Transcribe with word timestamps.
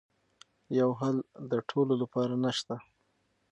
یو 0.79 0.89
حل 0.99 1.17
د 1.51 1.53
ټولو 1.69 1.93
لپاره 2.01 2.33
نه 2.43 2.51
شته. 2.57 2.75